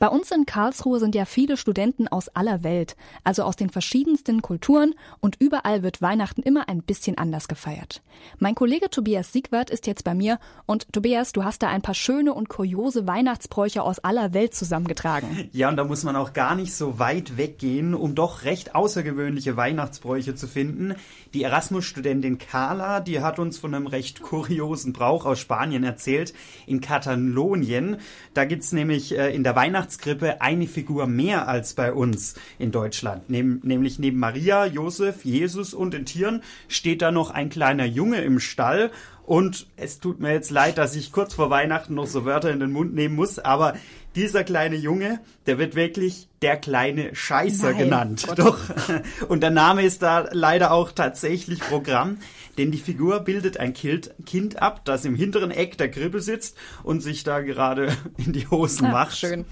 Bei 0.00 0.06
uns 0.06 0.30
in 0.30 0.46
Karlsruhe 0.46 1.00
sind 1.00 1.16
ja 1.16 1.24
viele 1.24 1.56
Studenten 1.56 2.06
aus 2.06 2.28
aller 2.28 2.62
Welt, 2.62 2.94
also 3.24 3.42
aus 3.42 3.56
den 3.56 3.68
verschiedensten 3.68 4.42
Kulturen 4.42 4.94
und 5.18 5.34
überall 5.40 5.82
wird 5.82 6.00
Weihnachten 6.00 6.40
immer 6.40 6.68
ein 6.68 6.82
bisschen 6.82 7.18
anders 7.18 7.48
gefeiert. 7.48 8.00
Mein 8.38 8.54
Kollege 8.54 8.90
Tobias 8.90 9.32
Siegwart 9.32 9.70
ist 9.70 9.88
jetzt 9.88 10.04
bei 10.04 10.14
mir 10.14 10.38
und 10.66 10.92
Tobias, 10.92 11.32
du 11.32 11.42
hast 11.42 11.64
da 11.64 11.68
ein 11.68 11.82
paar 11.82 11.96
schöne 11.96 12.32
und 12.32 12.48
kuriose 12.48 13.08
Weihnachtsbräuche 13.08 13.82
aus 13.82 13.98
aller 13.98 14.34
Welt 14.34 14.54
zusammengetragen. 14.54 15.48
Ja, 15.50 15.68
und 15.68 15.76
da 15.76 15.82
muss 15.82 16.04
man 16.04 16.14
auch 16.14 16.32
gar 16.32 16.54
nicht 16.54 16.74
so 16.74 17.00
weit 17.00 17.36
weggehen, 17.36 17.94
um 17.94 18.14
doch 18.14 18.44
recht 18.44 18.76
außergewöhnliche 18.76 19.56
Weihnachtsbräuche 19.56 20.36
zu 20.36 20.46
finden. 20.46 20.94
Die 21.34 21.42
Erasmus-Studentin 21.42 22.38
Carla, 22.38 23.00
die 23.00 23.20
hat 23.20 23.40
uns 23.40 23.58
von 23.58 23.74
einem 23.74 23.88
recht 23.88 24.22
kuriosen 24.22 24.92
Brauch 24.92 25.26
aus 25.26 25.40
Spanien 25.40 25.82
erzählt, 25.82 26.34
in 26.66 26.80
Katalonien. 26.80 27.96
Da 28.34 28.44
gibt's 28.44 28.70
nämlich 28.70 29.18
äh, 29.18 29.34
in 29.34 29.42
der 29.42 29.56
Weihnachts 29.56 29.87
Weihnachtskrippe 29.88 30.40
eine 30.42 30.66
Figur 30.66 31.06
mehr 31.06 31.48
als 31.48 31.72
bei 31.72 31.92
uns 31.92 32.34
in 32.58 32.70
Deutschland. 32.70 33.30
Neben, 33.30 33.60
nämlich 33.62 33.98
neben 33.98 34.18
Maria, 34.18 34.66
Josef, 34.66 35.24
Jesus 35.24 35.72
und 35.72 35.94
den 35.94 36.04
Tieren 36.04 36.42
steht 36.68 37.00
da 37.00 37.10
noch 37.10 37.30
ein 37.30 37.48
kleiner 37.48 37.86
Junge 37.86 38.20
im 38.20 38.38
Stall. 38.38 38.90
Und 39.24 39.66
es 39.76 39.98
tut 39.98 40.20
mir 40.20 40.32
jetzt 40.32 40.50
leid, 40.50 40.78
dass 40.78 40.94
ich 40.94 41.12
kurz 41.12 41.34
vor 41.34 41.50
Weihnachten 41.50 41.94
noch 41.94 42.06
so 42.06 42.24
Wörter 42.24 42.50
in 42.50 42.60
den 42.60 42.72
Mund 42.72 42.94
nehmen 42.94 43.14
muss, 43.14 43.38
aber 43.38 43.74
dieser 44.18 44.42
kleine 44.42 44.74
Junge, 44.74 45.20
der 45.46 45.58
wird 45.58 45.76
wirklich 45.76 46.28
der 46.42 46.56
kleine 46.56 47.14
Scheißer 47.14 47.70
Nein, 47.70 47.78
genannt. 47.78 48.24
Gott. 48.26 48.38
Doch. 48.40 48.58
Und 49.28 49.42
der 49.44 49.50
Name 49.50 49.84
ist 49.84 50.02
da 50.02 50.28
leider 50.32 50.72
auch 50.72 50.90
tatsächlich 50.90 51.60
Programm, 51.60 52.18
denn 52.58 52.72
die 52.72 52.78
Figur 52.78 53.20
bildet 53.20 53.58
ein 53.58 53.74
Kind 53.74 54.60
ab, 54.60 54.84
das 54.84 55.04
im 55.04 55.14
hinteren 55.14 55.52
Eck 55.52 55.78
der 55.78 55.88
Krippe 55.88 56.20
sitzt 56.20 56.56
und 56.82 57.00
sich 57.00 57.22
da 57.22 57.40
gerade 57.40 57.96
in 58.16 58.32
die 58.32 58.48
Hosen 58.48 58.86
Ach, 58.86 58.92
macht. 58.92 59.16
Schön. 59.16 59.44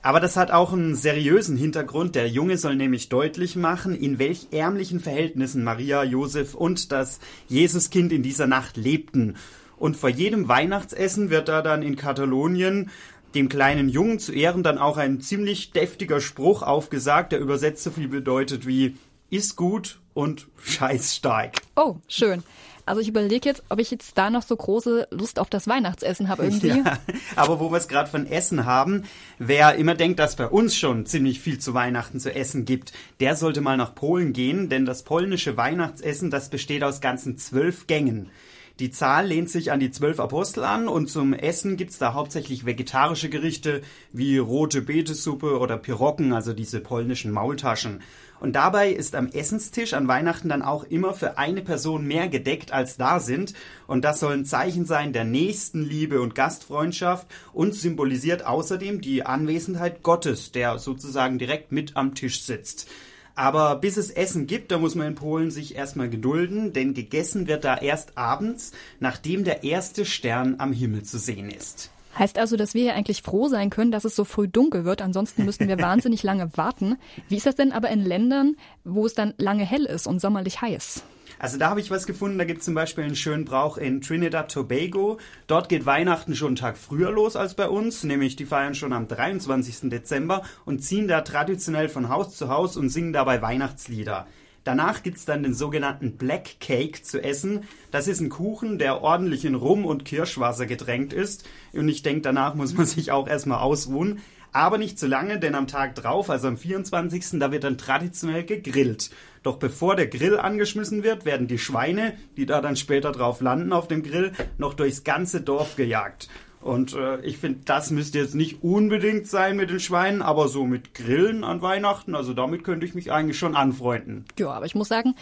Aber 0.00 0.20
das 0.20 0.36
hat 0.36 0.52
auch 0.52 0.72
einen 0.72 0.94
seriösen 0.94 1.56
Hintergrund. 1.56 2.14
Der 2.14 2.28
Junge 2.28 2.58
soll 2.58 2.76
nämlich 2.76 3.08
deutlich 3.08 3.56
machen, 3.56 3.96
in 3.96 4.20
welch 4.20 4.48
ärmlichen 4.52 5.00
Verhältnissen 5.00 5.64
Maria, 5.64 6.04
Josef 6.04 6.54
und 6.54 6.92
das 6.92 7.18
Jesuskind 7.48 8.12
in 8.12 8.22
dieser 8.22 8.46
Nacht 8.46 8.76
lebten. 8.76 9.34
Und 9.76 9.96
vor 9.96 10.10
jedem 10.10 10.46
Weihnachtsessen 10.46 11.30
wird 11.30 11.48
da 11.48 11.62
dann 11.62 11.82
in 11.82 11.96
Katalonien 11.96 12.90
dem 13.34 13.48
kleinen 13.48 13.88
Jungen 13.88 14.18
zu 14.18 14.32
Ehren 14.32 14.62
dann 14.62 14.78
auch 14.78 14.96
ein 14.96 15.20
ziemlich 15.20 15.72
deftiger 15.72 16.20
Spruch 16.20 16.62
aufgesagt, 16.62 17.32
der 17.32 17.40
übersetzt 17.40 17.82
so 17.82 17.90
viel 17.90 18.08
bedeutet 18.08 18.66
wie 18.66 18.96
ist 19.30 19.56
gut 19.56 19.98
und 20.14 20.48
scheiß 20.62 21.16
stark. 21.16 21.56
Oh, 21.74 21.96
schön. 22.06 22.42
Also 22.84 23.00
ich 23.00 23.08
überlege 23.08 23.48
jetzt, 23.48 23.62
ob 23.68 23.78
ich 23.78 23.90
jetzt 23.90 24.18
da 24.18 24.28
noch 24.28 24.42
so 24.42 24.56
große 24.56 25.06
Lust 25.10 25.38
auf 25.38 25.48
das 25.48 25.68
Weihnachtsessen 25.68 26.28
habe 26.28 26.44
irgendwie. 26.44 26.68
Ja, 26.84 26.98
aber 27.36 27.60
wo 27.60 27.70
wir 27.70 27.76
es 27.76 27.86
gerade 27.86 28.10
von 28.10 28.26
Essen 28.26 28.64
haben, 28.64 29.04
wer 29.38 29.76
immer 29.76 29.94
denkt, 29.94 30.18
dass 30.18 30.36
bei 30.36 30.48
uns 30.48 30.74
schon 30.74 31.06
ziemlich 31.06 31.40
viel 31.40 31.58
zu 31.58 31.74
Weihnachten 31.74 32.18
zu 32.18 32.34
essen 32.34 32.64
gibt, 32.64 32.92
der 33.20 33.36
sollte 33.36 33.60
mal 33.60 33.76
nach 33.76 33.94
Polen 33.94 34.32
gehen, 34.32 34.68
denn 34.68 34.84
das 34.84 35.04
polnische 35.04 35.56
Weihnachtsessen, 35.56 36.30
das 36.30 36.50
besteht 36.50 36.82
aus 36.82 37.00
ganzen 37.00 37.38
zwölf 37.38 37.86
Gängen. 37.86 38.30
Die 38.78 38.90
Zahl 38.90 39.26
lehnt 39.26 39.50
sich 39.50 39.70
an 39.70 39.80
die 39.80 39.90
zwölf 39.90 40.18
Apostel 40.18 40.64
an 40.64 40.88
und 40.88 41.08
zum 41.08 41.34
Essen 41.34 41.76
gibt's 41.76 41.98
da 41.98 42.14
hauptsächlich 42.14 42.64
vegetarische 42.64 43.28
Gerichte 43.28 43.82
wie 44.12 44.38
rote 44.38 44.80
Betesuppe 44.80 45.58
oder 45.58 45.76
Pirocken, 45.76 46.32
also 46.32 46.52
diese 46.54 46.80
polnischen 46.80 47.32
Maultaschen. 47.32 48.00
Und 48.40 48.54
dabei 48.54 48.90
ist 48.90 49.14
am 49.14 49.28
Essenstisch 49.28 49.92
an 49.92 50.08
Weihnachten 50.08 50.48
dann 50.48 50.62
auch 50.62 50.82
immer 50.82 51.14
für 51.14 51.38
eine 51.38 51.62
Person 51.62 52.06
mehr 52.06 52.28
gedeckt, 52.28 52.72
als 52.72 52.96
da 52.96 53.20
sind. 53.20 53.54
Und 53.86 54.04
das 54.04 54.18
soll 54.18 54.32
ein 54.32 54.44
Zeichen 54.44 54.84
sein 54.84 55.12
der 55.12 55.24
Nächstenliebe 55.24 56.20
und 56.20 56.34
Gastfreundschaft 56.34 57.28
und 57.52 57.74
symbolisiert 57.74 58.44
außerdem 58.44 59.00
die 59.00 59.24
Anwesenheit 59.24 60.02
Gottes, 60.02 60.50
der 60.50 60.80
sozusagen 60.80 61.38
direkt 61.38 61.70
mit 61.70 61.96
am 61.96 62.16
Tisch 62.16 62.42
sitzt. 62.42 62.88
Aber 63.34 63.76
bis 63.76 63.96
es 63.96 64.10
Essen 64.10 64.46
gibt, 64.46 64.72
da 64.72 64.78
muss 64.78 64.94
man 64.94 65.06
in 65.06 65.14
Polen 65.14 65.50
sich 65.50 65.76
erstmal 65.76 66.10
gedulden, 66.10 66.72
denn 66.72 66.92
gegessen 66.92 67.46
wird 67.46 67.64
da 67.64 67.78
erst 67.78 68.18
abends, 68.18 68.72
nachdem 69.00 69.44
der 69.44 69.64
erste 69.64 70.04
Stern 70.04 70.56
am 70.58 70.72
Himmel 70.72 71.04
zu 71.04 71.18
sehen 71.18 71.50
ist. 71.50 71.91
Heißt 72.18 72.38
also, 72.38 72.56
dass 72.56 72.74
wir 72.74 72.82
hier 72.82 72.94
eigentlich 72.94 73.22
froh 73.22 73.48
sein 73.48 73.70
können, 73.70 73.90
dass 73.90 74.04
es 74.04 74.14
so 74.14 74.24
früh 74.24 74.48
dunkel 74.48 74.84
wird. 74.84 75.02
Ansonsten 75.02 75.44
müssten 75.44 75.68
wir 75.68 75.78
wahnsinnig 75.80 76.22
lange 76.22 76.56
warten. 76.56 76.98
Wie 77.28 77.36
ist 77.36 77.46
das 77.46 77.54
denn 77.54 77.72
aber 77.72 77.90
in 77.90 78.04
Ländern, 78.04 78.56
wo 78.84 79.06
es 79.06 79.14
dann 79.14 79.34
lange 79.38 79.64
hell 79.64 79.84
ist 79.84 80.06
und 80.06 80.20
sommerlich 80.20 80.60
heiß? 80.60 81.04
Also 81.38 81.58
da 81.58 81.70
habe 81.70 81.80
ich 81.80 81.90
was 81.90 82.06
gefunden, 82.06 82.38
da 82.38 82.44
gibt 82.44 82.60
es 82.60 82.66
zum 82.66 82.74
Beispiel 82.74 83.02
einen 83.02 83.16
schönen 83.16 83.44
Brauch 83.44 83.76
in 83.76 84.00
Trinidad 84.00 84.52
Tobago. 84.52 85.18
Dort 85.48 85.68
geht 85.68 85.86
Weihnachten 85.86 86.36
schon 86.36 86.48
einen 86.48 86.56
Tag 86.56 86.76
früher 86.76 87.10
los 87.10 87.34
als 87.34 87.54
bei 87.54 87.68
uns, 87.68 88.04
nämlich 88.04 88.36
die 88.36 88.46
feiern 88.46 88.76
schon 88.76 88.92
am 88.92 89.08
23. 89.08 89.90
Dezember 89.90 90.42
und 90.64 90.84
ziehen 90.84 91.08
da 91.08 91.22
traditionell 91.22 91.88
von 91.88 92.08
Haus 92.08 92.36
zu 92.36 92.48
Haus 92.48 92.76
und 92.76 92.90
singen 92.90 93.12
dabei 93.12 93.42
Weihnachtslieder. 93.42 94.26
Danach 94.64 95.02
gibt's 95.02 95.24
dann 95.24 95.42
den 95.42 95.54
sogenannten 95.54 96.16
Black 96.16 96.60
Cake 96.60 97.02
zu 97.02 97.22
essen. 97.22 97.64
Das 97.90 98.06
ist 98.06 98.20
ein 98.20 98.28
Kuchen, 98.28 98.78
der 98.78 99.02
ordentlich 99.02 99.44
in 99.44 99.54
Rum 99.54 99.84
und 99.84 100.04
Kirschwasser 100.04 100.66
getränkt 100.66 101.12
ist. 101.12 101.48
Und 101.72 101.88
ich 101.88 102.02
denke, 102.02 102.22
danach 102.22 102.54
muss 102.54 102.74
man 102.74 102.86
sich 102.86 103.10
auch 103.10 103.28
erstmal 103.28 103.58
ausruhen. 103.58 104.20
Aber 104.52 104.76
nicht 104.76 104.98
zu 104.98 105.06
lange, 105.06 105.38
denn 105.38 105.54
am 105.54 105.66
Tag 105.66 105.94
drauf, 105.94 106.28
also 106.28 106.46
am 106.46 106.58
24., 106.58 107.40
da 107.40 107.50
wird 107.50 107.64
dann 107.64 107.78
traditionell 107.78 108.44
gegrillt. 108.44 109.10
Doch 109.42 109.56
bevor 109.56 109.96
der 109.96 110.08
Grill 110.08 110.38
angeschmissen 110.38 111.02
wird, 111.02 111.24
werden 111.24 111.48
die 111.48 111.58
Schweine, 111.58 112.12
die 112.36 112.44
da 112.44 112.60
dann 112.60 112.76
später 112.76 113.12
drauf 113.12 113.40
landen 113.40 113.72
auf 113.72 113.88
dem 113.88 114.02
Grill, 114.02 114.32
noch 114.58 114.74
durchs 114.74 115.04
ganze 115.04 115.40
Dorf 115.40 115.76
gejagt. 115.76 116.28
Und 116.62 116.94
äh, 116.94 117.20
ich 117.22 117.38
finde, 117.38 117.60
das 117.64 117.90
müsste 117.90 118.18
jetzt 118.18 118.34
nicht 118.34 118.62
unbedingt 118.62 119.26
sein 119.26 119.56
mit 119.56 119.70
den 119.70 119.80
Schweinen, 119.80 120.22
aber 120.22 120.48
so 120.48 120.64
mit 120.64 120.94
Grillen 120.94 121.44
an 121.44 121.60
Weihnachten, 121.60 122.14
also 122.14 122.34
damit 122.34 122.64
könnte 122.64 122.86
ich 122.86 122.94
mich 122.94 123.10
eigentlich 123.10 123.38
schon 123.38 123.56
anfreunden. 123.56 124.24
Ja, 124.38 124.50
aber 124.50 124.66
ich 124.66 124.74
muss 124.74 124.88
sagen, 124.88 125.14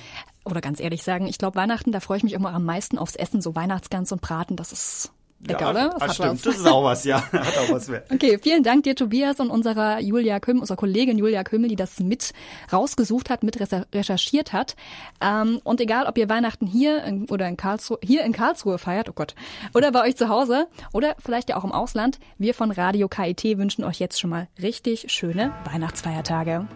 oder 0.44 0.60
ganz 0.60 0.80
ehrlich 0.80 1.02
sagen, 1.02 1.26
ich 1.26 1.38
glaube 1.38 1.56
Weihnachten, 1.56 1.92
da 1.92 2.00
freue 2.00 2.18
ich 2.18 2.24
mich 2.24 2.34
immer 2.34 2.52
am 2.52 2.64
meisten 2.64 2.98
aufs 2.98 3.16
Essen, 3.16 3.40
so 3.40 3.54
Weihnachtsgans 3.54 4.12
und 4.12 4.20
Braten, 4.20 4.56
das 4.56 4.72
ist 4.72 5.12
Lecker, 5.46 5.60
ja, 5.60 5.70
oder? 5.70 5.88
Das, 5.88 5.98
das 5.98 6.14
stimmt, 6.16 6.46
das 6.46 6.56
ist 6.56 6.66
auch 6.66 6.84
was, 6.84 7.04
ja. 7.04 7.22
Hat 7.32 7.58
auch 7.58 7.70
was 7.72 7.88
mehr. 7.88 8.04
Okay, 8.12 8.38
vielen 8.42 8.62
Dank 8.62 8.84
dir, 8.84 8.94
Tobias, 8.94 9.40
und 9.40 9.50
unserer 9.50 10.00
Julia 10.00 10.38
Kümmel, 10.38 10.60
unserer 10.60 10.76
Kollegin 10.76 11.16
Julia 11.16 11.44
Kümmel, 11.44 11.70
die 11.70 11.76
das 11.76 11.98
mit 12.00 12.32
rausgesucht 12.72 13.30
hat, 13.30 13.42
mit 13.42 13.58
recherchiert 13.94 14.52
hat. 14.52 14.76
Ähm, 15.20 15.60
und 15.64 15.80
egal, 15.80 16.06
ob 16.06 16.18
ihr 16.18 16.28
Weihnachten 16.28 16.66
hier 16.66 17.02
in, 17.04 17.28
oder 17.30 17.48
in 17.48 17.56
Karlsruhe, 17.56 17.98
hier 18.02 18.24
in 18.24 18.32
Karlsruhe 18.32 18.78
feiert, 18.78 19.08
oh 19.08 19.14
Gott, 19.14 19.34
oder 19.72 19.92
bei 19.92 20.02
euch 20.02 20.16
zu 20.16 20.28
Hause 20.28 20.66
oder 20.92 21.16
vielleicht 21.18 21.48
ja 21.48 21.56
auch 21.56 21.64
im 21.64 21.72
Ausland, 21.72 22.18
wir 22.36 22.52
von 22.52 22.70
Radio 22.70 23.08
KIT 23.08 23.58
wünschen 23.58 23.84
euch 23.84 23.98
jetzt 23.98 24.20
schon 24.20 24.30
mal 24.30 24.48
richtig 24.60 25.10
schöne 25.10 25.52
Weihnachtsfeiertage. 25.64 26.66